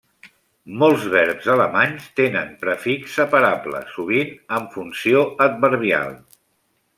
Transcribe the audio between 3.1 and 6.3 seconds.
separable, sovint amb funció adverbial.